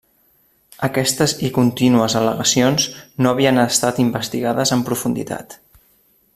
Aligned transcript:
Aquestes 0.87 1.35
i 1.47 1.51
contínues 1.57 2.15
al·legacions 2.21 2.87
no 3.25 3.35
havien 3.35 3.63
estat 3.67 4.03
investigades 4.07 4.77
en 4.79 4.85
profunditat. 4.89 5.59